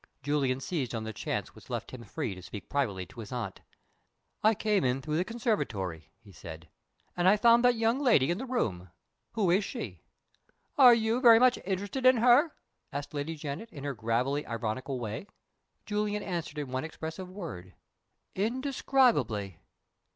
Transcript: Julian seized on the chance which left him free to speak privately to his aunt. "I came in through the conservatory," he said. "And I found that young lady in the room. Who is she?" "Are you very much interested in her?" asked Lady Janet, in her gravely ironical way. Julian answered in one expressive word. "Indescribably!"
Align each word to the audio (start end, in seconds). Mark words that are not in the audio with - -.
Julian 0.23 0.59
seized 0.61 0.95
on 0.95 1.03
the 1.03 1.13
chance 1.13 1.53
which 1.53 1.69
left 1.69 1.91
him 1.91 2.03
free 2.03 2.33
to 2.33 2.41
speak 2.41 2.67
privately 2.69 3.05
to 3.05 3.19
his 3.19 3.31
aunt. 3.31 3.61
"I 4.43 4.55
came 4.55 4.83
in 4.83 4.99
through 4.99 5.17
the 5.17 5.23
conservatory," 5.23 6.09
he 6.19 6.31
said. 6.31 6.69
"And 7.15 7.27
I 7.29 7.37
found 7.37 7.63
that 7.63 7.75
young 7.75 7.99
lady 7.99 8.31
in 8.31 8.39
the 8.39 8.47
room. 8.47 8.89
Who 9.33 9.51
is 9.51 9.63
she?" 9.63 10.01
"Are 10.75 10.95
you 10.95 11.21
very 11.21 11.37
much 11.37 11.59
interested 11.65 12.07
in 12.07 12.17
her?" 12.17 12.51
asked 12.91 13.13
Lady 13.13 13.35
Janet, 13.35 13.69
in 13.71 13.83
her 13.83 13.93
gravely 13.93 14.43
ironical 14.47 14.99
way. 14.99 15.27
Julian 15.85 16.23
answered 16.23 16.57
in 16.57 16.71
one 16.71 16.83
expressive 16.83 17.29
word. 17.29 17.75
"Indescribably!" 18.33 19.59